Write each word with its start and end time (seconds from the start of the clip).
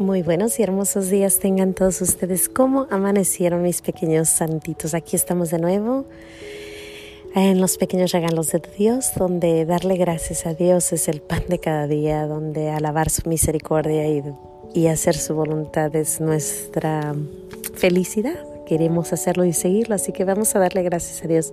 Muy 0.00 0.22
buenos 0.22 0.58
y 0.58 0.62
hermosos 0.62 1.10
días 1.10 1.40
tengan 1.40 1.74
todos 1.74 2.00
ustedes. 2.00 2.48
¿Cómo 2.48 2.86
amanecieron 2.88 3.60
mis 3.60 3.82
pequeños 3.82 4.30
santitos? 4.30 4.94
Aquí 4.94 5.14
estamos 5.14 5.50
de 5.50 5.58
nuevo 5.58 6.06
en 7.34 7.60
los 7.60 7.76
pequeños 7.76 8.12
regalos 8.12 8.50
de 8.50 8.62
Dios, 8.78 9.10
donde 9.14 9.66
darle 9.66 9.98
gracias 9.98 10.46
a 10.46 10.54
Dios 10.54 10.94
es 10.94 11.06
el 11.08 11.20
pan 11.20 11.42
de 11.48 11.58
cada 11.58 11.86
día, 11.86 12.26
donde 12.26 12.70
alabar 12.70 13.10
su 13.10 13.28
misericordia 13.28 14.08
y, 14.08 14.24
y 14.72 14.86
hacer 14.86 15.14
su 15.14 15.34
voluntad 15.34 15.94
es 15.94 16.18
nuestra 16.18 17.14
felicidad 17.74 18.49
queremos 18.70 19.12
hacerlo 19.12 19.44
y 19.44 19.52
seguirlo. 19.52 19.96
Así 19.96 20.12
que 20.12 20.24
vamos 20.24 20.54
a 20.54 20.60
darle 20.60 20.84
gracias 20.84 21.24
a 21.24 21.26
Dios, 21.26 21.52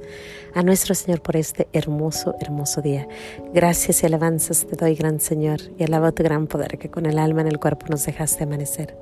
a 0.53 0.61
nuestro 0.61 0.93
Señor, 0.93 1.19
por 1.23 1.35
este 1.35 1.67
hermoso, 1.73 2.35
hermoso 2.39 2.83
día. 2.83 3.07
Gracias 3.55 4.03
y 4.03 4.05
alabanzas 4.05 4.67
te 4.67 4.75
doy, 4.75 4.93
gran 4.93 5.19
Señor, 5.19 5.59
y 5.79 5.83
alaba 5.83 6.11
tu 6.11 6.21
gran 6.21 6.45
poder 6.45 6.77
que 6.77 6.91
con 6.91 7.07
el 7.07 7.17
alma 7.17 7.41
en 7.41 7.47
el 7.47 7.57
cuerpo 7.57 7.87
nos 7.89 8.05
dejaste 8.05 8.43
amanecer. 8.43 8.95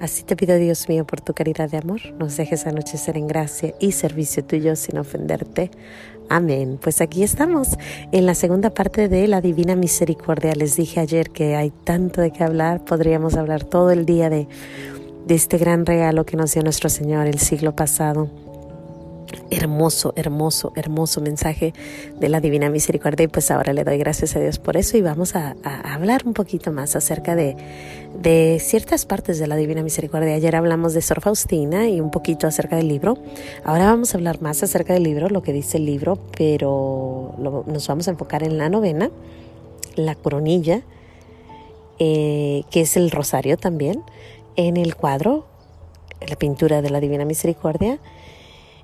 Así 0.00 0.22
te 0.22 0.36
pido, 0.36 0.56
Dios 0.56 0.88
mío, 0.88 1.06
por 1.06 1.20
tu 1.20 1.34
caridad 1.34 1.68
de 1.68 1.76
amor, 1.76 2.00
nos 2.18 2.34
dejes 2.38 2.66
anochecer 2.66 3.18
en 3.18 3.26
gracia 3.26 3.74
y 3.78 3.92
servicio 3.92 4.42
tuyo 4.42 4.74
sin 4.74 4.96
ofenderte. 4.96 5.70
Amén. 6.30 6.78
Pues 6.80 7.02
aquí 7.02 7.22
estamos 7.22 7.76
en 8.10 8.24
la 8.24 8.34
segunda 8.34 8.70
parte 8.70 9.10
de 9.10 9.28
la 9.28 9.42
Divina 9.42 9.76
Misericordia. 9.76 10.54
Les 10.54 10.76
dije 10.76 11.00
ayer 11.00 11.28
que 11.28 11.56
hay 11.56 11.70
tanto 11.84 12.22
de 12.22 12.30
qué 12.30 12.42
hablar, 12.42 12.86
podríamos 12.86 13.34
hablar 13.34 13.64
todo 13.64 13.90
el 13.90 14.06
día 14.06 14.30
de 14.30 14.48
de 15.26 15.34
este 15.34 15.58
gran 15.58 15.86
regalo 15.86 16.24
que 16.24 16.36
nos 16.36 16.52
dio 16.52 16.62
nuestro 16.62 16.88
Señor 16.88 17.26
el 17.26 17.38
siglo 17.38 17.74
pasado. 17.74 18.28
Hermoso, 19.50 20.12
hermoso, 20.16 20.72
hermoso 20.74 21.20
mensaje 21.20 21.72
de 22.18 22.28
la 22.28 22.40
Divina 22.40 22.68
Misericordia 22.68 23.24
y 23.24 23.28
pues 23.28 23.50
ahora 23.50 23.72
le 23.72 23.84
doy 23.84 23.96
gracias 23.98 24.34
a 24.34 24.40
Dios 24.40 24.58
por 24.58 24.76
eso 24.76 24.96
y 24.96 25.02
vamos 25.02 25.36
a, 25.36 25.56
hablar 25.84 26.22
un 26.24 26.34
poquito 26.34 26.72
más 26.72 26.96
acerca 26.96 27.36
de, 27.36 27.56
de, 28.20 28.58
ciertas 28.60 29.06
partes 29.06 29.38
de 29.38 29.46
la 29.46 29.56
Divina 29.56 29.82
Misericordia. 29.82 30.34
Ayer 30.34 30.56
hablamos 30.56 30.94
de 30.94 31.02
Sor 31.02 31.20
Faustina 31.20 31.88
y 31.88 32.00
un 32.00 32.10
poquito 32.10 32.46
acerca 32.46 32.76
del 32.76 32.88
libro. 32.88 33.18
Ahora 33.64 33.86
vamos 33.86 34.14
a 34.14 34.18
hablar 34.18 34.40
más 34.40 34.62
acerca 34.62 34.94
del 34.94 35.04
libro, 35.04 35.28
lo 35.28 35.42
que 35.42 35.52
dice 35.52 35.78
el 35.78 35.86
libro, 35.86 36.18
pero 36.36 37.34
nos 37.66 37.86
vamos 37.86 38.08
a 38.08 38.10
enfocar 38.12 38.42
en 38.42 38.58
la 38.58 38.68
novena, 38.68 39.10
la 39.94 40.14
coronilla, 40.16 40.82
eh, 41.98 42.62
que 42.70 42.80
es 42.80 42.96
el 42.96 43.10
rosario 43.10 43.58
también, 43.58 44.02
en 44.56 44.76
el 44.76 44.96
cuadro, 44.96 45.46
en 46.20 46.30
la 46.30 46.36
pintura 46.36 46.82
de 46.82 46.90
la 46.90 47.00
Divina 47.00 47.24
Misericordia, 47.24 48.00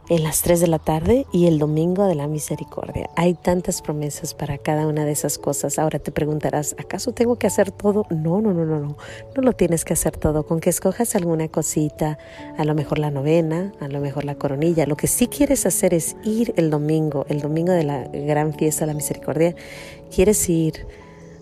en 0.09 0.23
las 0.23 0.43
3 0.43 0.61
de 0.61 0.67
la 0.69 0.79
tarde 0.79 1.27
y 1.33 1.47
el 1.47 1.59
domingo 1.59 2.07
de 2.07 2.15
la 2.15 2.27
misericordia. 2.29 3.11
Hay 3.17 3.35
tantas 3.35 3.83
promesas 3.83 4.35
para 4.35 4.59
cada 4.59 4.87
una 4.87 5.05
de 5.05 5.13
esas 5.13 5.39
cosas. 5.39 5.79
Ahora 5.79 5.99
te 5.99 6.13
preguntarás, 6.13 6.77
¿acaso 6.79 7.13
tengo 7.13 7.37
que 7.37 7.47
hacer 7.47 7.71
todo? 7.71 8.07
No, 8.11 8.41
no, 8.41 8.53
no, 8.53 8.65
no, 8.65 8.79
no. 8.79 8.97
No 9.35 9.43
lo 9.43 9.53
tienes 9.53 9.85
que 9.85 9.95
hacer 9.95 10.17
todo. 10.17 10.47
Con 10.47 10.61
que 10.61 10.71
escojas 10.71 11.17
alguna 11.17 11.49
cosita, 11.49 12.19
a 12.57 12.65
lo 12.65 12.75
mejor 12.75 12.99
la 12.99 13.11
novena, 13.11 13.73
a 13.81 13.89
lo 13.89 14.01
mejor 14.01 14.25
la 14.25 14.37
coronilla. 14.37 14.87
Lo 14.87 14.97
que 14.97 15.09
sí 15.09 15.27
quieres 15.27 15.67
hacer 15.67 15.93
es 15.93 16.17
ir 16.23 16.55
el 16.57 16.71
domingo, 16.71 17.27
el 17.29 17.41
domingo 17.41 17.73
de 17.73 17.85
la 17.85 18.05
gran 18.05 18.55
fiesta 18.55 18.85
de 18.85 18.93
la 18.93 18.95
misericordia. 18.95 19.55
Quieres 20.15 20.49
ir 20.49 20.87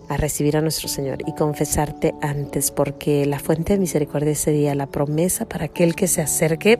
a 0.09 0.17
recibir 0.17 0.57
a 0.57 0.61
nuestro 0.61 0.87
Señor 0.87 1.19
y 1.25 1.33
confesarte 1.33 2.13
antes, 2.21 2.71
porque 2.71 3.25
la 3.25 3.39
fuente 3.39 3.73
de 3.73 3.79
misericordia 3.79 4.31
ese 4.31 4.51
día, 4.51 4.75
la 4.75 4.87
promesa 4.87 5.45
para 5.45 5.65
aquel 5.65 5.95
que 5.95 6.07
se 6.07 6.21
acerque 6.21 6.79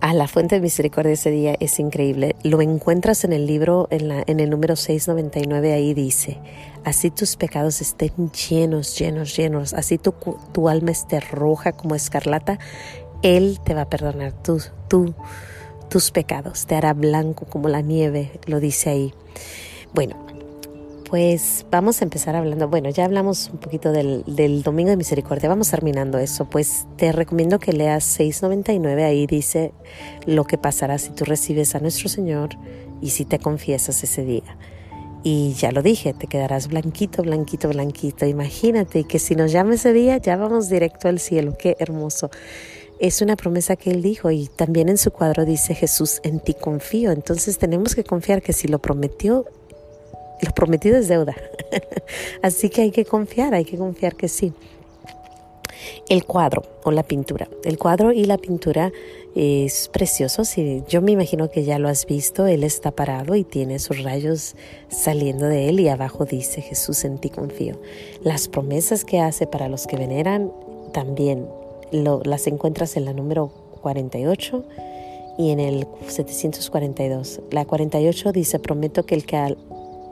a 0.00 0.12
la 0.12 0.28
fuente 0.28 0.56
de 0.56 0.60
misericordia 0.60 1.12
ese 1.12 1.30
día 1.30 1.56
es 1.58 1.78
increíble. 1.78 2.36
Lo 2.42 2.60
encuentras 2.60 3.24
en 3.24 3.32
el 3.32 3.46
libro, 3.46 3.88
en, 3.90 4.08
la, 4.08 4.22
en 4.26 4.40
el 4.40 4.50
número 4.50 4.76
699, 4.76 5.72
ahí 5.72 5.94
dice, 5.94 6.38
así 6.84 7.10
tus 7.10 7.36
pecados 7.36 7.80
estén 7.80 8.30
llenos, 8.30 8.98
llenos, 8.98 9.36
llenos, 9.36 9.74
así 9.74 9.98
tu, 9.98 10.14
tu 10.52 10.68
alma 10.68 10.90
esté 10.90 11.20
roja 11.20 11.72
como 11.72 11.94
escarlata, 11.94 12.58
Él 13.22 13.58
te 13.64 13.74
va 13.74 13.82
a 13.82 13.88
perdonar 13.88 14.32
tú, 14.42 14.60
tú, 14.88 15.14
tus 15.88 16.10
pecados, 16.10 16.66
te 16.66 16.74
hará 16.74 16.92
blanco 16.92 17.46
como 17.46 17.68
la 17.68 17.80
nieve, 17.80 18.32
lo 18.46 18.60
dice 18.60 18.90
ahí. 18.90 19.14
Bueno, 19.94 20.16
pues 21.08 21.64
vamos 21.70 22.00
a 22.00 22.04
empezar 22.04 22.34
hablando, 22.34 22.68
bueno, 22.68 22.90
ya 22.90 23.04
hablamos 23.04 23.50
un 23.52 23.58
poquito 23.58 23.92
del, 23.92 24.24
Domingo 24.62 24.90
de 24.90 24.96
Misericordia, 24.96 25.48
vamos 25.48 25.70
terminando 25.70 26.18
eso, 26.18 26.46
pues 26.46 26.86
te 26.96 27.12
recomiendo 27.12 27.58
que 27.58 27.72
leas 27.72 28.04
699, 28.04 29.04
ahí 29.04 29.26
dice 29.26 29.72
lo 30.26 30.44
que 30.44 30.58
pasará 30.58 30.98
si 30.98 31.10
tú 31.10 31.24
recibes 31.24 31.74
a 31.74 31.78
nuestro 31.78 32.08
Señor 32.08 32.50
y 33.00 33.10
si 33.10 33.24
te 33.24 33.38
confiesas 33.38 34.02
ese 34.02 34.24
día. 34.24 34.56
Y 35.22 35.54
ya 35.54 35.72
lo 35.72 35.82
dije, 35.82 36.12
te 36.12 36.28
quedarás 36.28 36.68
blanquito, 36.68 37.22
blanquito, 37.24 37.68
blanquito. 37.68 38.26
Imagínate 38.26 39.02
que 39.04 39.18
si 39.18 39.34
nos 39.34 39.50
llama 39.50 39.74
ese 39.74 39.92
día, 39.92 40.18
ya 40.18 40.36
vamos 40.36 40.68
directo 40.68 41.08
al 41.08 41.18
cielo. 41.18 41.56
Qué 41.58 41.74
hermoso. 41.80 42.30
Es 42.98 43.20
una 43.20 43.36
promesa 43.36 43.76
que 43.76 43.90
él 43.90 44.02
dijo 44.02 44.30
y 44.30 44.48
también 44.48 44.88
en 44.88 44.96
su 44.96 45.10
cuadro 45.10 45.44
dice 45.44 45.74
Jesús, 45.74 46.20
en 46.22 46.40
ti 46.40 46.54
confío. 46.54 47.12
Entonces 47.12 47.58
tenemos 47.58 47.94
que 47.94 48.04
confiar 48.04 48.40
que 48.40 48.54
si 48.54 48.68
lo 48.68 48.78
prometió, 48.78 49.44
lo 50.40 50.50
prometido 50.52 50.96
es 50.96 51.08
deuda. 51.08 51.34
Así 52.42 52.70
que 52.70 52.82
hay 52.82 52.90
que 52.90 53.04
confiar, 53.04 53.54
hay 53.54 53.64
que 53.64 53.76
confiar 53.76 54.16
que 54.16 54.28
sí. 54.28 54.52
El 56.08 56.24
cuadro 56.24 56.62
o 56.84 56.90
la 56.90 57.02
pintura. 57.02 57.48
El 57.64 57.78
cuadro 57.78 58.12
y 58.12 58.24
la 58.24 58.38
pintura 58.38 58.92
es 59.34 59.88
precioso. 59.88 60.46
Si, 60.46 60.82
yo 60.88 61.02
me 61.02 61.12
imagino 61.12 61.50
que 61.50 61.64
ya 61.64 61.78
lo 61.78 61.88
has 61.88 62.06
visto. 62.06 62.46
Él 62.46 62.64
está 62.64 62.92
parado 62.92 63.34
y 63.34 63.44
tiene 63.44 63.78
sus 63.78 64.02
rayos 64.02 64.56
saliendo 64.88 65.46
de 65.46 65.68
él 65.68 65.80
y 65.80 65.88
abajo 65.88 66.24
dice 66.24 66.62
Jesús 66.62 67.04
en 67.04 67.18
ti 67.18 67.28
confío. 67.28 67.78
Las 68.22 68.48
promesas 68.48 69.04
que 69.04 69.20
hace 69.20 69.46
para 69.46 69.68
los 69.68 69.86
que 69.86 69.98
veneran 69.98 70.50
también 70.94 71.46
las 71.92 72.46
encuentras 72.46 72.96
en 72.96 73.04
la 73.04 73.12
número 73.12 73.50
48 73.82 74.64
y 75.38 75.50
en 75.50 75.60
el 75.60 75.86
742. 76.08 77.40
La 77.50 77.64
48 77.64 78.32
dice, 78.32 78.58
prometo 78.58 79.04
que 79.04 79.14
el 79.14 79.24
que 79.24 79.56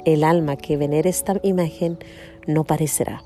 el 0.05 0.25
alma 0.25 0.57
que 0.57 0.77
venere 0.77 1.11
esta 1.11 1.41
imagen 1.43 1.99
no 2.47 2.65
parecerá. 2.65 3.23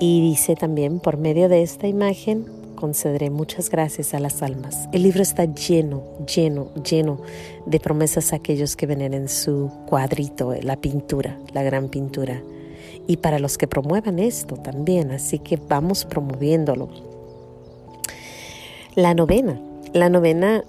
Y 0.00 0.20
dice 0.22 0.56
también, 0.56 0.98
por 0.98 1.18
medio 1.18 1.48
de 1.48 1.62
esta 1.62 1.86
imagen 1.86 2.46
concederé 2.74 3.28
muchas 3.28 3.68
gracias 3.70 4.14
a 4.14 4.20
las 4.20 4.42
almas. 4.42 4.88
El 4.92 5.02
libro 5.02 5.22
está 5.22 5.44
lleno, 5.44 6.02
lleno, 6.26 6.72
lleno 6.82 7.20
de 7.66 7.78
promesas 7.78 8.32
a 8.32 8.36
aquellos 8.36 8.74
que 8.74 8.86
veneren 8.86 9.28
su 9.28 9.70
cuadrito, 9.86 10.54
la 10.62 10.76
pintura, 10.76 11.38
la 11.52 11.62
gran 11.62 11.90
pintura. 11.90 12.42
Y 13.10 13.16
para 13.16 13.40
los 13.40 13.58
que 13.58 13.66
promuevan 13.66 14.20
esto 14.20 14.54
también, 14.54 15.10
así 15.10 15.40
que 15.40 15.56
vamos 15.56 16.04
promoviéndolo. 16.04 16.88
La 18.94 19.14
novena. 19.14 19.60
La 19.92 20.08
novena 20.08 20.62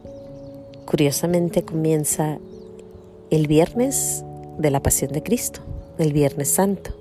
curiosamente 0.88 1.62
comienza 1.62 2.40
el 3.30 3.46
viernes 3.46 4.26
de 4.58 4.72
la 4.72 4.82
Pasión 4.82 5.12
de 5.12 5.22
Cristo, 5.22 5.62
el 6.00 6.14
Viernes 6.14 6.50
Santo, 6.50 6.98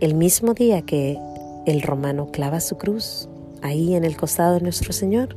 el 0.00 0.14
mismo 0.14 0.54
día 0.54 0.80
que 0.80 1.18
el 1.66 1.82
romano 1.82 2.30
clava 2.32 2.60
su 2.60 2.78
cruz 2.78 3.28
ahí 3.60 3.94
en 3.94 4.06
el 4.06 4.16
costado 4.16 4.54
de 4.54 4.62
nuestro 4.62 4.94
Señor, 4.94 5.36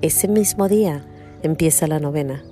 ese 0.00 0.26
mismo 0.26 0.68
día 0.68 1.06
empieza 1.42 1.86
la 1.86 1.98
novena. 1.98 2.42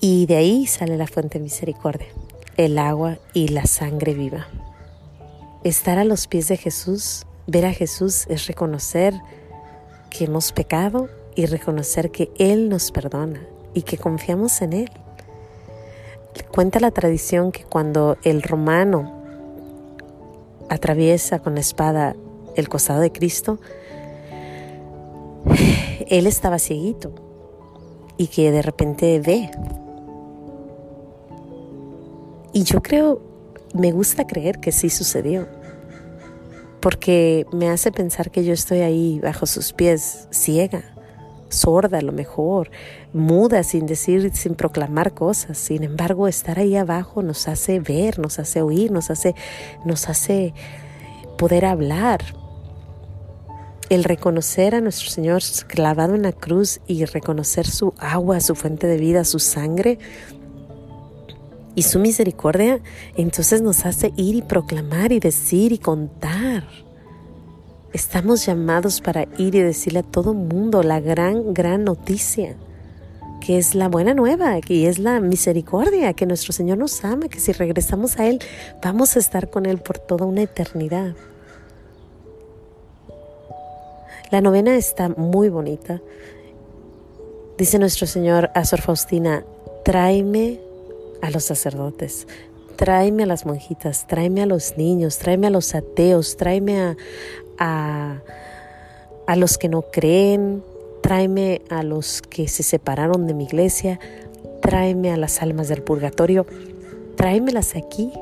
Y 0.00 0.24
de 0.24 0.36
ahí 0.36 0.66
sale 0.66 0.96
la 0.96 1.06
fuente 1.06 1.38
de 1.38 1.44
misericordia, 1.44 2.08
el 2.56 2.78
agua 2.78 3.18
y 3.32 3.48
la 3.48 3.66
sangre 3.66 4.14
viva. 4.14 4.46
Estar 5.64 5.98
a 5.98 6.04
los 6.04 6.26
pies 6.26 6.48
de 6.48 6.56
Jesús, 6.56 7.26
ver 7.46 7.66
a 7.66 7.72
Jesús 7.72 8.26
es 8.28 8.46
reconocer 8.46 9.14
que 10.10 10.24
hemos 10.24 10.52
pecado 10.52 11.08
y 11.34 11.46
reconocer 11.46 12.10
que 12.10 12.30
Él 12.38 12.68
nos 12.68 12.90
perdona 12.90 13.40
y 13.74 13.82
que 13.82 13.98
confiamos 13.98 14.60
en 14.62 14.72
Él. 14.72 14.90
Cuenta 16.50 16.80
la 16.80 16.90
tradición 16.90 17.52
que 17.52 17.64
cuando 17.64 18.16
el 18.24 18.42
romano 18.42 19.22
atraviesa 20.68 21.38
con 21.38 21.54
la 21.54 21.60
espada 21.60 22.16
el 22.56 22.68
costado 22.68 23.00
de 23.00 23.12
Cristo, 23.12 23.58
él 26.08 26.26
estaba 26.26 26.58
cieguito 26.58 27.12
y 28.16 28.26
que 28.28 28.50
de 28.50 28.62
repente 28.62 29.20
ve. 29.20 29.50
Y 32.52 32.64
yo 32.64 32.82
creo, 32.82 33.20
me 33.74 33.92
gusta 33.92 34.26
creer 34.26 34.58
que 34.58 34.72
sí 34.72 34.90
sucedió, 34.90 35.48
porque 36.80 37.46
me 37.52 37.68
hace 37.68 37.92
pensar 37.92 38.30
que 38.30 38.44
yo 38.44 38.52
estoy 38.52 38.80
ahí 38.80 39.20
bajo 39.20 39.46
sus 39.46 39.72
pies, 39.72 40.28
ciega 40.30 40.92
sorda 41.52 41.98
a 41.98 42.02
lo 42.02 42.12
mejor, 42.12 42.70
muda 43.12 43.62
sin 43.62 43.86
decir, 43.86 44.30
sin 44.34 44.54
proclamar 44.54 45.14
cosas. 45.14 45.58
Sin 45.58 45.84
embargo, 45.84 46.28
estar 46.28 46.58
ahí 46.58 46.76
abajo 46.76 47.22
nos 47.22 47.46
hace 47.48 47.80
ver, 47.80 48.18
nos 48.18 48.38
hace 48.38 48.62
oír, 48.62 48.90
nos 48.90 49.10
hace, 49.10 49.34
nos 49.84 50.08
hace 50.08 50.54
poder 51.38 51.64
hablar. 51.64 52.20
El 53.88 54.04
reconocer 54.04 54.74
a 54.74 54.80
nuestro 54.80 55.10
Señor 55.10 55.42
clavado 55.66 56.14
en 56.14 56.22
la 56.22 56.32
cruz 56.32 56.80
y 56.86 57.04
reconocer 57.04 57.66
su 57.66 57.92
agua, 57.98 58.40
su 58.40 58.54
fuente 58.54 58.86
de 58.86 58.96
vida, 58.96 59.24
su 59.24 59.38
sangre, 59.38 59.98
Y 61.74 61.82
su 61.82 61.98
misericordia 61.98 62.80
entonces 63.16 63.62
nos 63.62 63.86
hace 63.86 64.12
ir 64.16 64.34
y 64.34 64.42
proclamar 64.42 65.12
y 65.12 65.20
decir 65.20 65.72
y 65.72 65.78
contar. 65.78 66.64
Estamos 67.92 68.46
llamados 68.46 69.00
para 69.00 69.26
ir 69.38 69.54
y 69.54 69.60
decirle 69.60 70.00
a 70.00 70.02
todo 70.02 70.32
mundo 70.32 70.82
la 70.82 71.00
gran, 71.00 71.52
gran 71.52 71.84
noticia, 71.84 72.56
que 73.40 73.58
es 73.58 73.74
la 73.74 73.88
buena 73.88 74.14
nueva, 74.14 74.60
que 74.60 74.88
es 74.88 74.98
la 74.98 75.20
misericordia, 75.20 76.14
que 76.14 76.24
nuestro 76.24 76.52
Señor 76.52 76.78
nos 76.78 77.04
ama, 77.04 77.28
que 77.28 77.40
si 77.40 77.52
regresamos 77.52 78.18
a 78.18 78.26
Él 78.26 78.38
vamos 78.82 79.16
a 79.16 79.18
estar 79.18 79.50
con 79.50 79.66
Él 79.66 79.78
por 79.78 79.98
toda 79.98 80.24
una 80.24 80.42
eternidad. 80.42 81.14
La 84.30 84.40
novena 84.40 84.76
está 84.76 85.10
muy 85.10 85.50
bonita. 85.50 86.00
Dice 87.58 87.78
nuestro 87.78 88.06
Señor 88.06 88.50
a 88.54 88.64
Sor 88.64 88.80
Faustina, 88.80 89.44
tráeme 89.84 90.61
a 91.22 91.30
los 91.30 91.44
sacerdotes, 91.44 92.26
tráeme 92.76 93.22
a 93.22 93.26
las 93.26 93.46
monjitas, 93.46 94.06
tráeme 94.06 94.42
a 94.42 94.46
los 94.46 94.76
niños, 94.76 95.18
tráeme 95.18 95.46
a 95.46 95.50
los 95.50 95.74
ateos, 95.74 96.36
tráeme 96.36 96.80
a, 96.80 96.96
a, 99.26 99.36
los 99.36 99.56
que 99.56 99.68
no 99.68 99.82
creen, 99.82 100.62
tráeme 101.00 101.62
a 101.70 101.84
los 101.84 102.22
que 102.22 102.48
se 102.48 102.62
separaron 102.62 103.26
de 103.26 103.34
mi 103.34 103.44
iglesia, 103.44 104.00
tráeme 104.60 105.12
a 105.12 105.16
las 105.16 105.42
almas 105.42 105.68
del 105.68 105.82
purgatorio, 105.82 106.44
tráemelas 107.16 107.76
aquí, 107.76 108.12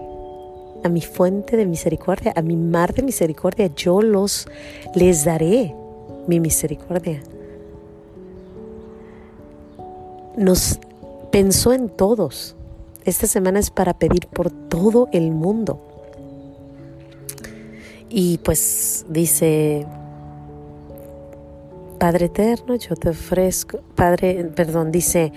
a 0.84 0.88
mi 0.88 1.00
fuente 1.00 1.56
de 1.56 1.66
misericordia, 1.66 2.32
a 2.36 2.42
mi 2.42 2.56
mar 2.56 2.94
de 2.94 3.02
misericordia, 3.02 3.70
yo 3.74 4.02
los 4.02 4.46
les 4.94 5.24
daré 5.24 5.74
mi 6.26 6.38
misericordia. 6.38 7.22
Nos 10.36 10.78
pensó 11.30 11.72
en 11.72 11.88
todos, 11.88 12.56
esta 13.04 13.26
semana 13.26 13.58
es 13.58 13.70
para 13.70 13.94
pedir 13.94 14.26
por 14.26 14.50
todo 14.50 15.08
el 15.12 15.30
mundo. 15.30 15.80
Y 18.08 18.38
pues 18.38 19.06
dice, 19.08 19.86
Padre 21.98 22.26
eterno, 22.26 22.74
yo 22.74 22.96
te 22.96 23.10
ofrezco, 23.10 23.80
Padre, 23.94 24.44
perdón, 24.44 24.90
dice, 24.90 25.32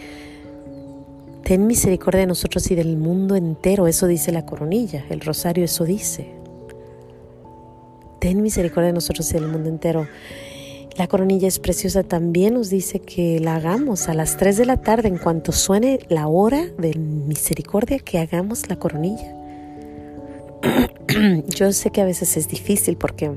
ten 1.44 1.68
misericordia 1.68 2.21
de 2.21 2.27
nosotros 2.27 2.71
y 2.71 2.75
del 2.75 2.98
mundo 2.98 3.36
entero, 3.36 3.86
eso 3.86 4.07
dice 4.07 4.31
la 4.31 4.45
coronilla, 4.45 5.06
el 5.09 5.21
rosario 5.21 5.66
eso 5.66 5.83
dice. 5.83 6.31
Ten 8.19 8.42
misericordia 8.42 8.88
de 8.88 8.94
nosotros 8.94 9.30
y 9.31 9.33
del 9.33 9.50
mundo 9.50 9.69
entero. 9.69 10.07
La 10.98 11.07
coronilla 11.07 11.48
es 11.48 11.57
preciosa 11.57 12.04
también 12.04 12.54
nos 12.54 12.69
dice 12.69 13.00
que 13.00 13.40
la 13.40 13.56
hagamos 13.56 14.10
a 14.10 14.13
las 14.13 14.38
3 14.38 14.57
de 14.57 14.66
la 14.66 14.78
tarde 14.78 15.07
en 15.07 15.18
cuanto 15.18 15.51
suene 15.51 16.00
la 16.07 16.28
hora 16.28 16.68
de 16.78 16.94
misericordia 16.94 17.98
que 17.98 18.19
hagamos 18.19 18.69
la 18.69 18.78
coronilla. 18.78 19.36
Yo 21.48 21.74
sé 21.74 21.90
que 21.90 22.01
a 22.01 22.06
veces 22.06 22.38
es 22.38 22.48
difícil 22.48 22.95
porque 22.95 23.31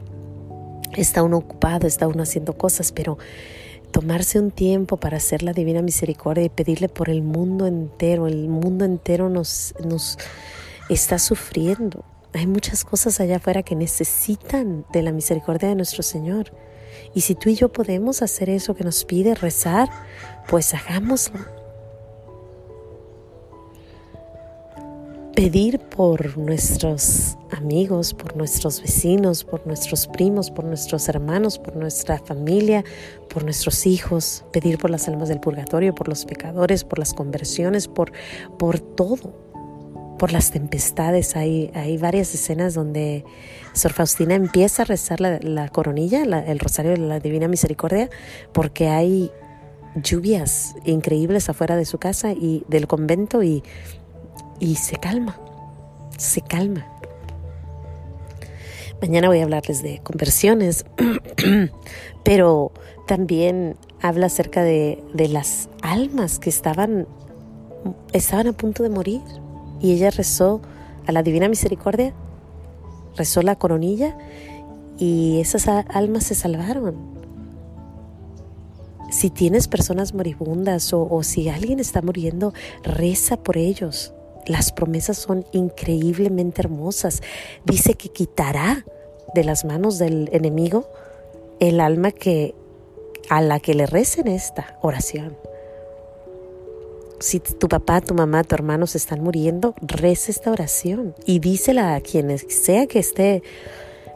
está 0.97 1.23
uno 1.23 1.39
ocupado, 1.39 1.87
está 1.87 2.07
uno 2.07 2.23
haciendo 2.23 2.53
cosas, 2.53 2.93
pero 2.93 3.17
tomarse 3.91 4.39
un 4.39 4.51
tiempo 4.51 4.99
para 4.99 5.17
hacer 5.17 5.43
la 5.43 5.55
divina 5.55 5.81
misericordia 5.81 6.45
y 6.45 6.51
pedirle 6.51 6.91
por 6.91 7.09
el 7.09 7.23
mundo 7.23 7.67
entero, 7.67 8.27
el 8.27 8.49
mundo 8.49 8.85
entero 8.85 9.31
nos, 9.31 9.75
nos 9.83 10.19
está 10.91 11.19
sufriendo. 11.19 12.05
Hay 12.35 12.47
muchas 12.47 12.85
cosas 12.85 13.19
allá 13.19 13.37
afuera 13.37 13.63
que 13.63 13.77
necesitan 13.77 14.85
de 14.93 15.03
la 15.03 15.13
misericordia 15.13 15.71
de 15.71 15.75
nuestro 15.75 16.03
Señor. 16.03 16.53
Y 17.15 17.23
si 17.23 17.35
tú 17.35 17.49
y 17.49 17.55
yo 17.55 17.71
podemos 17.71 18.23
hacer 18.23 18.51
eso 18.51 18.75
que 18.75 18.85
nos 18.85 19.05
pide 19.05 19.35
rezar, 19.35 19.89
pues 20.49 20.75
hagámoslo. 20.75 21.41
Pedir 25.35 25.79
por 25.79 26.39
nuestros 26.39 27.37
amigos, 27.51 28.15
por 28.15 28.37
nuestros 28.37 28.81
vecinos, 28.81 29.45
por 29.45 29.67
nuestros 29.67 30.07
primos, 30.07 30.51
por 30.51 30.65
nuestros 30.65 31.09
hermanos, 31.11 31.59
por 31.59 31.77
nuestra 31.77 32.19
familia, 32.19 32.85
por 33.29 33.45
nuestros 33.45 33.87
hijos, 33.87 34.45
pedir 34.51 34.79
por 34.79 34.91
las 34.91 35.09
almas 35.09 35.29
del 35.29 35.41
purgatorio, 35.41 35.95
por 35.95 36.09
los 36.09 36.25
pecadores, 36.25 36.85
por 36.85 36.99
las 36.99 37.13
conversiones, 37.13 37.87
por, 37.87 38.13
por 38.59 38.81
todo 38.81 39.47
por 40.19 40.33
las 40.33 40.51
tempestades. 40.51 41.37
Hay, 41.37 41.71
hay 41.75 41.99
varias 41.99 42.35
escenas 42.35 42.75
donde 42.75 43.25
Sor 43.73 43.93
Faustina 43.93 44.35
empieza 44.35 44.83
a 44.83 44.85
rezar 44.85 45.21
la, 45.21 45.69
coronilla, 45.69 46.23
el 46.23 46.59
rosario 46.59 46.93
de 46.93 46.99
la 46.99 47.21
Divina 47.21 47.49
Misericordia, 47.49 48.09
porque 48.53 48.89
hay 48.89 49.31
lluvias 49.95 50.75
increíbles 50.85 51.49
afuera 51.49 51.77
de 51.77 51.85
su 51.85 51.99
casa 51.99 52.33
y 52.33 52.65
del 52.69 52.87
convento 52.87 53.43
y, 53.43 53.63
y 54.59 54.77
se 54.77 54.97
calma, 54.97 55.39
se 56.17 56.41
calma. 56.41 56.87
Mañana 59.01 59.29
voy 59.29 59.41
a 59.41 59.45
hablarles 59.45 59.83
de 59.83 60.01
conversiones, 60.03 60.87
pero 62.25 62.73
también 63.07 63.77
habla 64.01 64.27
acerca 64.27 64.63
de, 64.63 65.03
de 65.13 65.29
las 65.29 65.69
almas 65.83 66.39
que 66.39 66.49
estaban, 66.49 67.07
estaban 68.13 68.47
a 68.47 68.53
punto 68.53 68.83
de 68.83 68.89
morir 68.89 69.21
y 69.81 69.93
ella 69.93 70.11
rezó 70.11 70.61
a 71.07 71.13
la 71.13 71.23
Divina 71.23 71.49
Misericordia, 71.49 72.15
rezó 73.17 73.43
la 73.43 73.57
coronilla 73.57 74.17
y 74.99 75.41
esas 75.41 75.69
almas 75.69 76.25
se 76.25 76.35
salvaron. 76.35 77.17
Si 79.11 79.31
tienes 79.31 79.69
personas 79.69 80.15
moribundas 80.15 80.93
o, 80.93 81.07
o, 81.09 81.23
si 81.23 81.49
alguien 81.49 81.79
está 81.79 82.03
muriendo, 82.03 82.53
reza 82.83 83.37
por 83.37 83.57
ellos. 83.57 84.13
Las 84.47 84.73
promesas 84.73 85.17
son 85.17 85.45
increíblemente 85.53 86.63
hermosas. 86.63 87.23
Dice 87.65 87.95
que 87.95 88.09
quitará 88.09 88.85
de 89.35 89.45
las 89.45 89.65
manos 89.65 89.99
del 89.99 90.29
enemigo 90.33 90.89
el 91.61 91.81
alma 91.81 92.11
que 92.11 92.55
a 93.29 93.41
la 93.41 93.61
que 93.61 93.75
le 93.75 93.87
recen 93.87 94.29
esta 94.29 94.79
oración. 94.83 95.37
Si 97.19 97.41
tu 97.41 97.69
papá, 97.69 98.01
tu 98.01 98.15
mamá, 98.15 98.45
tu 98.45 98.55
hermano 98.55 98.87
se 98.87 98.99
están 98.99 99.23
muriendo, 99.23 99.75
reza 99.81 100.31
esta 100.31 100.51
oración 100.51 101.15
y 101.25 101.39
dísela 101.39 101.95
a 101.95 102.01
quienes 102.01 102.45
sea 102.49 102.87
que 102.87 102.99
esté 102.99 103.43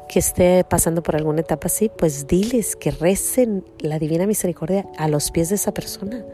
que 0.08 0.19
esté 0.19 0.64
pasando 0.64 1.05
por 1.05 1.14
alguna 1.14 1.41
etapa 1.41 1.67
así, 1.67 1.88
pues 1.88 2.26
diles 2.26 2.75
que 2.75 2.91
recen 2.91 3.64
la 3.79 4.00
divina 4.00 4.26
misericordia 4.26 4.85
a 4.99 5.06
los 5.06 5.31
pies 5.31 5.50
de 5.50 5.55
esa 5.55 5.73
persona. 5.73 6.25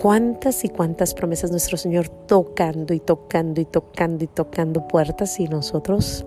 Cuántas 0.00 0.64
y 0.64 0.70
cuántas 0.70 1.14
promesas 1.14 1.52
nuestro 1.52 1.76
Señor 1.76 2.08
tocando 2.08 2.94
y 2.94 3.00
tocando 3.00 3.60
y 3.60 3.64
tocando 3.64 4.24
y 4.24 4.26
tocando 4.26 4.88
puertas 4.88 5.38
y 5.38 5.46
nosotros 5.46 6.26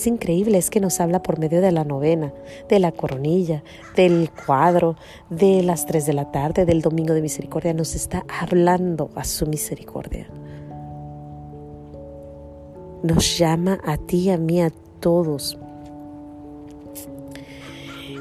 es 0.00 0.06
increíble, 0.06 0.56
es 0.56 0.70
que 0.70 0.80
nos 0.80 0.98
habla 0.98 1.22
por 1.22 1.38
medio 1.38 1.60
de 1.60 1.72
la 1.72 1.84
novena, 1.84 2.32
de 2.70 2.78
la 2.78 2.90
coronilla, 2.90 3.62
del 3.96 4.30
cuadro, 4.46 4.96
de 5.28 5.62
las 5.62 5.84
tres 5.84 6.06
de 6.06 6.14
la 6.14 6.32
tarde, 6.32 6.64
del 6.64 6.80
domingo 6.80 7.12
de 7.12 7.20
misericordia, 7.20 7.74
nos 7.74 7.94
está 7.94 8.24
hablando 8.40 9.10
a 9.14 9.24
su 9.24 9.46
misericordia. 9.46 10.26
Nos 13.02 13.38
llama 13.38 13.78
a 13.84 13.98
ti, 13.98 14.30
a 14.30 14.38
mí, 14.38 14.62
a 14.62 14.70
todos. 15.00 15.58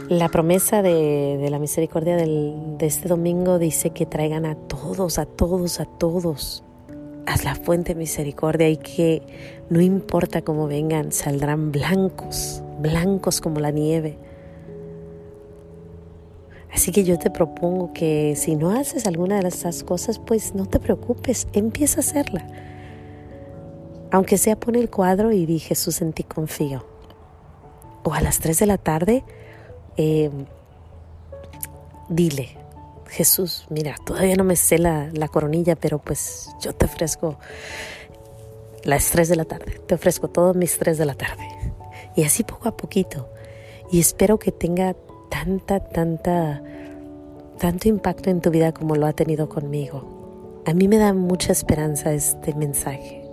La 0.09 0.27
promesa 0.27 0.81
de, 0.81 1.47
la 1.49 1.59
misericordia 1.59 2.17
de 2.17 2.77
este 2.81 3.07
domingo 3.07 3.57
dice 3.57 3.91
que 3.91 4.05
traigan 4.05 4.45
a 4.45 4.55
todos, 4.55 5.17
a 5.17 5.25
todos, 5.25 5.79
a 5.79 5.85
todos 5.85 6.63
haz 7.29 7.43
la 7.43 7.53
fuente 7.53 7.93
de 7.93 7.99
misericordia 7.99 8.69
y 8.69 8.77
que 8.77 9.21
no 9.69 9.81
importa 9.81 10.41
cómo 10.41 10.67
vengan, 10.67 11.11
saldrán 11.11 11.71
blancos, 11.71 12.63
blancos 12.79 13.39
como 13.39 13.59
la 13.59 13.69
nieve. 13.69 14.17
Así 16.73 16.91
que 16.91 17.03
yo 17.03 17.19
te 17.19 17.29
propongo 17.29 17.93
que 17.93 18.35
si 18.35 18.55
no 18.55 18.71
haces 18.71 19.05
alguna 19.05 19.39
de 19.41 19.47
esas 19.47 19.83
cosas, 19.83 20.17
pues 20.17 20.55
no 20.55 20.65
te 20.65 20.79
preocupes, 20.79 21.47
empieza 21.53 21.97
a 21.97 22.01
hacerla. 22.01 22.47
Aunque 24.11 24.37
sea 24.39 24.59
pon 24.59 24.75
el 24.75 24.89
cuadro 24.89 25.31
y 25.31 25.45
di 25.45 25.59
Jesús 25.59 26.01
en 26.01 26.13
ti 26.13 26.23
confío. 26.23 26.83
O 28.03 28.13
a 28.13 28.21
las 28.21 28.39
3 28.39 28.57
de 28.57 28.65
la 28.65 28.77
tarde, 28.79 29.23
eh, 29.97 30.31
dile, 32.07 32.57
Jesús, 33.09 33.65
mira, 33.69 33.95
todavía 34.05 34.35
no 34.35 34.43
me 34.43 34.55
sé 34.55 34.77
la, 34.77 35.09
coronilla, 35.31 35.75
pero 35.75 35.99
pues 35.99 36.49
yo 36.61 36.73
te 36.73 36.85
ofrezco 36.85 37.37
las 38.83 39.09
tres 39.09 39.29
de 39.29 39.35
la 39.35 39.45
tarde, 39.45 39.81
te 39.85 39.95
ofrezco 39.95 40.29
todos 40.29 40.55
mis 40.55 40.77
tres 40.77 40.97
de 40.97 41.05
la 41.05 41.15
tarde. 41.15 41.47
Y 42.15 42.23
así 42.23 42.43
poco 42.43 42.69
a 42.69 42.77
poquito. 42.77 43.29
Y 43.91 43.99
espero 43.99 44.37
que 44.37 44.51
tenga 44.51 44.95
tanta, 45.29 45.79
tanta, 45.79 46.61
tanto 47.57 47.87
impacto 47.87 48.29
en 48.29 48.41
tu 48.41 48.51
vida 48.51 48.73
como 48.73 48.95
lo 48.95 49.07
ha 49.07 49.13
tenido 49.13 49.49
conmigo. 49.49 50.61
A 50.65 50.73
mí 50.73 50.87
me 50.87 50.97
da 50.97 51.13
mucha 51.13 51.51
esperanza 51.51 52.13
este 52.13 52.53
mensaje. 52.53 53.23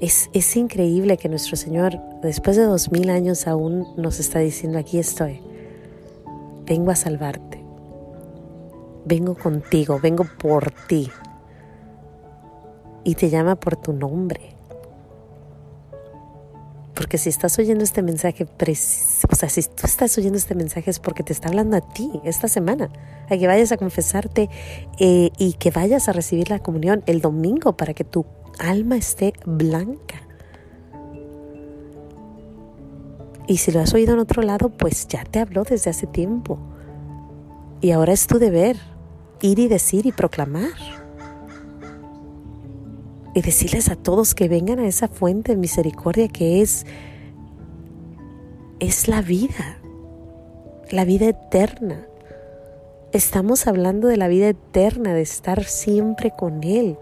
Es, 0.00 0.30
es 0.32 0.56
increíble 0.56 1.16
que 1.18 1.28
nuestro 1.28 1.56
Señor, 1.56 1.98
después 2.22 2.56
de 2.56 2.64
dos 2.64 2.90
mil 2.90 3.10
años, 3.10 3.46
aún 3.46 3.86
nos 3.96 4.18
está 4.18 4.38
diciendo, 4.38 4.78
aquí 4.78 4.98
estoy, 4.98 5.40
vengo 6.66 6.90
a 6.90 6.96
salvarte 6.96 7.53
vengo 9.04 9.34
contigo, 9.34 9.98
vengo 10.00 10.24
por 10.24 10.70
ti. 10.70 11.10
Y 13.04 13.14
te 13.14 13.28
llama 13.28 13.56
por 13.56 13.76
tu 13.76 13.92
nombre. 13.92 14.54
Porque 16.94 17.18
si 17.18 17.28
estás 17.28 17.58
oyendo 17.58 17.82
este 17.82 18.02
mensaje, 18.02 18.46
o 18.46 19.34
sea, 19.34 19.48
si 19.48 19.62
tú 19.62 19.82
estás 19.84 20.16
oyendo 20.16 20.38
este 20.38 20.54
mensaje 20.54 20.90
es 20.90 21.00
porque 21.00 21.24
te 21.24 21.32
está 21.32 21.48
hablando 21.48 21.76
a 21.76 21.80
ti 21.80 22.20
esta 22.24 22.46
semana, 22.46 22.88
a 23.28 23.36
que 23.36 23.46
vayas 23.48 23.72
a 23.72 23.76
confesarte 23.76 24.48
eh, 25.00 25.30
y 25.36 25.54
que 25.54 25.70
vayas 25.70 26.08
a 26.08 26.12
recibir 26.12 26.50
la 26.50 26.60
comunión 26.60 27.02
el 27.06 27.20
domingo 27.20 27.76
para 27.76 27.94
que 27.94 28.04
tu 28.04 28.24
alma 28.60 28.96
esté 28.96 29.32
blanca. 29.44 30.22
Y 33.48 33.58
si 33.58 33.72
lo 33.72 33.80
has 33.80 33.92
oído 33.92 34.14
en 34.14 34.20
otro 34.20 34.42
lado, 34.42 34.70
pues 34.70 35.08
ya 35.08 35.24
te 35.24 35.40
habló 35.40 35.64
desde 35.64 35.90
hace 35.90 36.06
tiempo. 36.06 36.58
Y 37.80 37.90
ahora 37.90 38.12
es 38.12 38.26
tu 38.26 38.38
deber 38.38 38.78
ir 39.40 39.58
y 39.58 39.68
decir 39.68 40.06
y 40.06 40.12
proclamar. 40.12 40.72
Y 43.34 43.42
decirles 43.42 43.88
a 43.88 43.96
todos 43.96 44.34
que 44.34 44.48
vengan 44.48 44.78
a 44.78 44.86
esa 44.86 45.08
fuente 45.08 45.52
de 45.52 45.58
misericordia 45.58 46.28
que 46.28 46.62
es 46.62 46.86
es 48.80 49.08
la 49.08 49.22
vida. 49.22 49.78
La 50.90 51.04
vida 51.04 51.26
eterna. 51.26 52.06
Estamos 53.12 53.66
hablando 53.66 54.08
de 54.08 54.16
la 54.16 54.28
vida 54.28 54.48
eterna, 54.48 55.14
de 55.14 55.22
estar 55.22 55.64
siempre 55.64 56.32
con 56.36 56.64
él. 56.64 56.98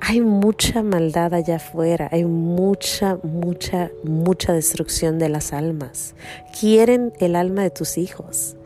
Hay 0.00 0.20
mucha 0.20 0.82
maldad 0.82 1.32
allá 1.32 1.56
afuera, 1.56 2.08
hay 2.12 2.26
mucha, 2.26 3.18
mucha, 3.22 3.90
mucha 4.02 4.52
destrucción 4.52 5.18
de 5.18 5.30
las 5.30 5.54
almas. 5.54 6.14
Quieren 6.58 7.12
el 7.20 7.36
alma 7.36 7.62
de 7.62 7.70
tus 7.70 7.96
hijos, 7.96 8.56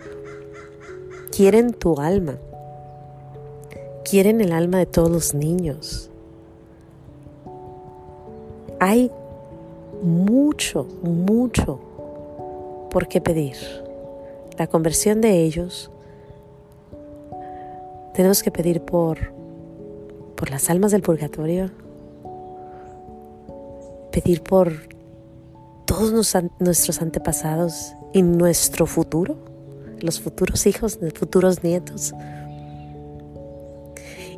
quieren 1.39 1.73
tu 1.73 2.01
alma, 2.01 2.37
quieren 4.05 4.41
el 4.41 4.51
alma 4.51 4.79
de 4.79 4.87
todos 4.87 5.09
los 5.09 5.35
niños. 5.35 6.11
Hay 8.81 9.13
mucho, 10.03 10.85
mucho 11.01 11.79
por 12.91 13.07
qué 13.07 13.21
pedir. 13.21 13.55
La 14.59 14.67
conversión 14.67 15.21
de 15.21 15.45
ellos, 15.45 15.93
tenemos 18.15 18.43
que 18.43 18.51
pedir 18.51 18.81
por 18.81 19.31
por 20.35 20.51
las 20.51 20.71
almas 20.71 20.91
del 20.91 21.03
purgatorio, 21.03 21.71
pedir 24.11 24.43
por 24.43 24.73
todos 25.85 26.11
nuestros 26.59 27.01
antepasados 27.01 27.93
y 28.13 28.23
nuestro 28.23 28.87
futuro, 28.87 29.48
los 30.03 30.21
futuros 30.21 30.67
hijos, 30.67 30.99
los 31.01 31.13
futuros 31.13 31.63
nietos. 31.63 32.15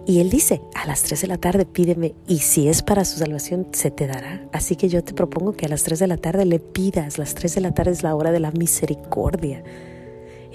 Y 0.06 0.20
Él 0.20 0.30
dice, 0.30 0.60
a 0.74 0.86
las 0.86 1.02
3 1.02 1.20
de 1.20 1.26
la 1.28 1.38
tarde 1.38 1.66
pídeme 1.66 2.14
y 2.26 2.38
si 2.38 2.68
es 2.68 2.82
para 2.82 3.04
su 3.04 3.18
salvación, 3.18 3.68
se 3.72 3.90
te 3.90 4.06
dará. 4.06 4.48
Así 4.52 4.74
que 4.74 4.88
yo 4.88 5.04
te 5.04 5.12
propongo 5.12 5.52
que 5.52 5.66
a 5.66 5.68
las 5.68 5.84
3 5.84 5.98
de 6.00 6.06
la 6.06 6.16
tarde 6.16 6.44
le 6.46 6.58
pidas. 6.58 7.18
Las 7.18 7.34
3 7.34 7.54
de 7.54 7.60
la 7.60 7.74
tarde 7.74 7.92
es 7.92 8.02
la 8.02 8.14
hora 8.14 8.32
de 8.32 8.40
la 8.40 8.50
misericordia. 8.50 9.62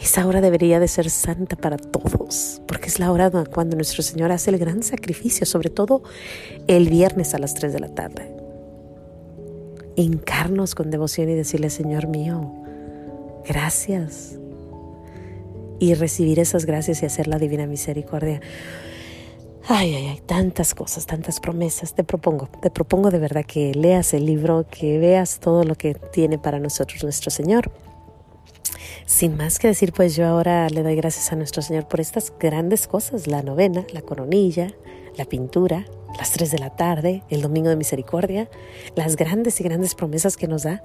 Esa 0.02 0.28
hora 0.28 0.42
debería 0.42 0.80
de 0.80 0.90
ser 0.90 1.10
santa 1.10 1.56
para 1.56 1.78
todos, 1.78 2.62
porque 2.68 2.88
es 2.88 3.00
la 3.00 3.12
hora 3.12 3.32
cuando 3.46 3.78
nuestro 3.78 4.04
Señor 4.04 4.32
hace 4.32 4.50
el 4.52 4.58
gran 4.58 4.84
sacrificio, 4.84 5.46
sobre 5.46 5.70
todo 5.70 6.04
el 6.68 6.90
viernes 6.90 7.34
a 7.34 7.40
las 7.40 7.54
3 7.54 7.72
de 7.72 7.80
la 7.80 7.90
tarde. 7.90 8.36
Encarnos 9.96 10.76
con 10.76 10.92
devoción 10.92 11.30
y 11.30 11.36
decirle, 11.36 11.70
Señor 11.70 12.08
mío, 12.08 12.52
gracias. 13.48 14.38
Y 15.80 15.94
recibir 15.94 16.40
esas 16.40 16.66
gracias 16.66 17.04
y 17.04 17.06
hacer 17.06 17.28
la 17.28 17.38
divina 17.38 17.68
misericordia. 17.68 18.42
Ay, 19.68 19.96
ay, 19.96 20.08
ay, 20.08 20.22
tantas 20.26 20.76
cosas, 20.76 21.08
tantas 21.08 21.40
promesas. 21.40 21.96
Te 21.96 22.04
propongo, 22.04 22.48
te 22.62 22.70
propongo 22.70 23.10
de 23.10 23.18
verdad 23.18 23.44
que 23.46 23.74
leas 23.74 24.14
el 24.14 24.26
libro, 24.26 24.66
que 24.70 25.00
veas 25.00 25.40
todo 25.40 25.64
lo 25.64 25.76
que 25.76 25.96
tiene 25.96 26.38
para 26.38 26.60
nosotros 26.60 27.04
nuestro 27.04 27.32
Señor. 27.32 27.72
Sin 29.08 29.36
más 29.36 29.58
que 29.58 29.68
decir, 29.68 29.92
pues 29.92 30.16
yo 30.16 30.28
ahora 30.28 30.70
le 30.70 30.84
doy 30.84 30.96
gracias 30.96 31.32
a 31.32 31.36
nuestro 31.36 31.62
Señor 31.62 31.88
por 31.88 32.00
estas 32.00 32.32
grandes 32.40 32.88
cosas, 32.88 33.28
la 33.28 33.42
novena, 33.42 33.86
la 33.92 34.02
coronilla, 34.02 34.74
la 35.18 35.26
pintura, 35.26 35.86
las 36.18 36.32
tres 36.32 36.52
de 36.52 36.60
la 36.60 36.76
tarde, 36.76 37.24
el 37.30 37.42
domingo 37.42 37.70
de 37.70 37.76
misericordia, 37.76 38.50
las 38.96 39.16
grandes 39.16 39.60
y 39.60 39.64
grandes 39.64 39.96
promesas 39.96 40.38
que 40.38 40.48
nos 40.48 40.64
da. 40.64 40.84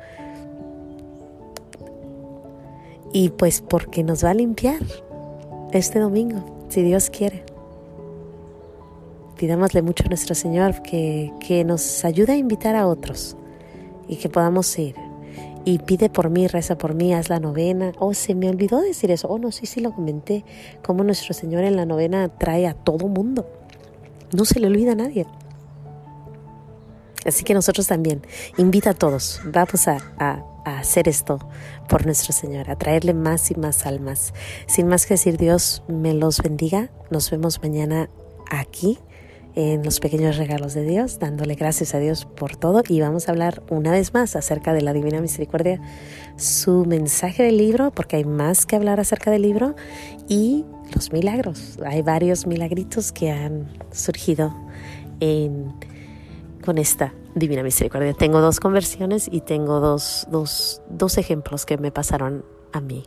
Y 3.12 3.30
pues 3.30 3.60
porque 3.60 4.02
nos 4.02 4.24
va 4.24 4.30
a 4.30 4.34
limpiar 4.34 4.80
este 5.72 5.98
domingo, 5.98 6.66
si 6.68 6.82
Dios 6.82 7.10
quiere. 7.10 7.44
Pidámosle 9.36 9.82
mucho 9.82 10.04
a 10.04 10.08
nuestro 10.08 10.34
Señor 10.34 10.82
que, 10.82 11.32
que 11.40 11.64
nos 11.64 12.04
ayude 12.04 12.32
a 12.32 12.36
invitar 12.36 12.76
a 12.76 12.86
otros 12.86 13.36
y 14.06 14.16
que 14.16 14.28
podamos 14.28 14.78
ir 14.78 14.94
y 15.64 15.78
pide 15.78 16.08
por 16.08 16.30
mí, 16.30 16.46
reza 16.46 16.78
por 16.78 16.94
mí, 16.94 17.12
haz 17.12 17.28
la 17.28 17.38
novena. 17.38 17.92
Oh, 17.98 18.14
se 18.14 18.34
me 18.34 18.48
olvidó 18.48 18.80
decir 18.80 19.10
eso. 19.10 19.28
Oh, 19.28 19.38
no, 19.38 19.52
sí, 19.52 19.66
sí 19.66 19.80
lo 19.80 19.92
comenté. 19.92 20.44
Como 20.82 21.04
nuestro 21.04 21.34
Señor 21.34 21.64
en 21.64 21.76
la 21.76 21.84
novena 21.84 22.28
trae 22.28 22.66
a 22.66 22.74
todo 22.74 23.08
mundo. 23.08 23.46
No 24.34 24.44
se 24.44 24.58
le 24.58 24.68
olvida 24.68 24.92
a 24.92 24.94
nadie. 24.94 25.26
Así 27.26 27.44
que 27.44 27.54
nosotros 27.54 27.86
también, 27.86 28.22
invita 28.56 28.90
a 28.90 28.94
todos, 28.94 29.40
vamos 29.44 29.88
a, 29.88 29.98
a, 30.18 30.44
hacer 30.64 31.08
esto 31.08 31.38
por 31.88 32.06
nuestro 32.06 32.32
Señor, 32.32 32.70
a 32.70 32.76
traerle 32.76 33.14
más 33.14 33.50
y 33.50 33.54
más 33.54 33.86
almas. 33.86 34.32
Sin 34.66 34.86
más 34.86 35.06
que 35.06 35.14
decir, 35.14 35.36
Dios 35.36 35.82
me 35.88 36.14
los 36.14 36.40
bendiga. 36.42 36.90
Nos 37.10 37.30
vemos 37.30 37.62
mañana 37.62 38.08
aquí 38.50 38.98
en 39.54 39.82
los 39.82 40.00
pequeños 40.00 40.36
regalos 40.36 40.74
de 40.74 40.84
Dios, 40.84 41.18
dándole 41.18 41.54
gracias 41.54 41.94
a 41.94 41.98
Dios 41.98 42.24
por 42.24 42.56
todo 42.56 42.82
y 42.88 43.00
vamos 43.00 43.28
a 43.28 43.32
hablar 43.32 43.62
una 43.68 43.90
vez 43.90 44.14
más 44.14 44.36
acerca 44.36 44.72
de 44.72 44.82
la 44.82 44.92
Divina 44.92 45.20
Misericordia, 45.20 45.80
su 46.36 46.84
mensaje 46.86 47.42
del 47.42 47.56
libro, 47.56 47.90
porque 47.90 48.16
hay 48.16 48.24
más 48.24 48.66
que 48.66 48.76
hablar 48.76 49.00
acerca 49.00 49.30
del 49.30 49.42
libro, 49.42 49.74
y 50.28 50.64
los 50.94 51.12
milagros. 51.12 51.78
Hay 51.84 52.02
varios 52.02 52.46
milagritos 52.46 53.12
que 53.12 53.30
han 53.30 53.68
surgido 53.92 54.54
con 56.64 56.78
esta 56.78 57.14
Divina 57.34 57.62
Misericordia. 57.62 58.12
Tengo 58.14 58.40
dos 58.40 58.60
conversiones 58.60 59.28
y 59.30 59.40
tengo 59.40 59.80
dos, 59.80 60.26
dos, 60.30 60.82
dos 60.88 61.18
ejemplos 61.18 61.66
que 61.66 61.78
me 61.78 61.90
pasaron 61.90 62.44
a 62.72 62.80
mí. 62.80 63.04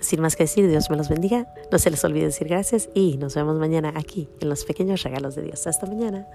Sin 0.00 0.20
más 0.20 0.36
que 0.36 0.44
decir, 0.44 0.68
Dios 0.68 0.90
me 0.90 0.96
los 0.96 1.08
bendiga. 1.08 1.46
No 1.72 1.78
se 1.78 1.90
les 1.90 2.04
olvide 2.04 2.26
decir 2.26 2.48
gracias 2.48 2.90
y 2.94 3.16
nos 3.16 3.34
vemos 3.34 3.58
mañana 3.58 3.92
aquí 3.96 4.28
en 4.40 4.50
los 4.50 4.64
pequeños 4.64 5.02
regalos 5.02 5.34
de 5.34 5.42
Dios. 5.42 5.66
Hasta 5.66 5.86
mañana. 5.86 6.26